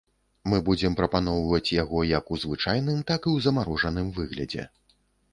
[0.51, 4.65] Мы будзем прапаноўваць яго як у звычайным, так і ў замарожаным выглядзе.